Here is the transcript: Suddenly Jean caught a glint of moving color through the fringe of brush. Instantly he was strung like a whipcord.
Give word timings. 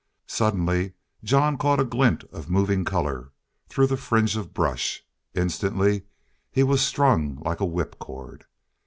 Suddenly 0.25 0.93
Jean 1.23 1.59
caught 1.59 1.79
a 1.79 1.83
glint 1.85 2.23
of 2.31 2.49
moving 2.49 2.83
color 2.83 3.31
through 3.69 3.85
the 3.85 3.97
fringe 3.97 4.35
of 4.35 4.51
brush. 4.51 5.05
Instantly 5.35 6.05
he 6.49 6.63
was 6.63 6.81
strung 6.81 7.35
like 7.45 7.61
a 7.61 7.65
whipcord. 7.69 8.45